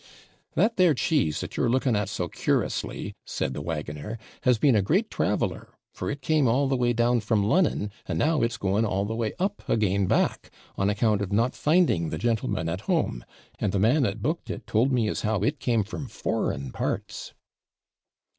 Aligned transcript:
'That 0.55 0.77
there 0.77 0.95
cheese, 0.95 1.41
that 1.41 1.55
you're 1.55 1.69
looking 1.69 1.95
at 1.95 2.09
so 2.09 2.27
cur'ously,' 2.27 3.13
said 3.23 3.53
the 3.53 3.61
waggoner, 3.61 4.17
has 4.41 4.57
been 4.57 4.75
a 4.75 4.81
great 4.81 5.11
traveller; 5.11 5.75
for 5.93 6.09
it 6.09 6.23
came 6.23 6.47
all 6.47 6.67
the 6.67 6.75
way 6.75 6.91
down 6.91 7.19
from 7.19 7.43
Lon'on, 7.43 7.91
and 8.07 8.17
now 8.17 8.41
it's 8.41 8.57
going 8.57 8.83
all 8.83 9.05
the 9.05 9.13
way 9.13 9.33
up 9.37 9.61
again 9.69 10.07
back, 10.07 10.49
on 10.75 10.89
account 10.89 11.21
of 11.21 11.31
not 11.31 11.53
finding 11.53 12.09
the 12.09 12.17
gentleman 12.17 12.67
at 12.67 12.81
home; 12.89 13.23
and 13.59 13.71
the 13.73 13.77
man 13.79 14.01
that 14.01 14.23
booked 14.23 14.49
it 14.49 14.65
told 14.65 14.91
me 14.91 15.07
as 15.07 15.21
how 15.21 15.41
it 15.43 15.59
came 15.59 15.83
from 15.83 16.07
foreign 16.07 16.71
parts.' 16.71 17.35